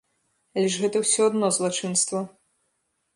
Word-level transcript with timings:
Але 0.57 0.69
ж 0.75 0.79
гэта 0.85 1.01
ўсё 1.03 1.27
адно 1.31 1.49
злачынства! 1.57 2.23